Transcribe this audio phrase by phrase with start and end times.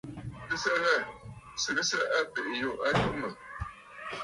[0.43, 0.95] Sɨgɨsə ghâ!
[1.63, 3.31] Sɨgɨgɨsə abèʼè yû a atu mə̀.